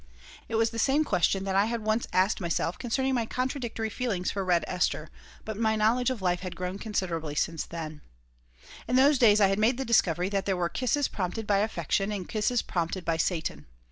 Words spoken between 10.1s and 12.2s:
that there were "kisses prompted by affection